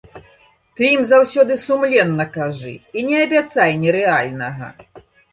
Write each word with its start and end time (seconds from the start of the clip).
Ты 0.77 0.85
ім 0.93 1.01
заўсёды 1.09 1.57
сумленна 1.65 2.25
кажы 2.37 2.73
і 3.01 3.03
не 3.09 3.19
абяцай 3.25 3.75
нерэальнага. 3.83 4.71